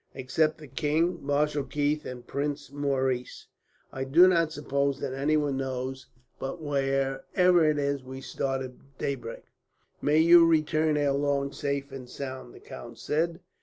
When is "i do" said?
3.91-4.27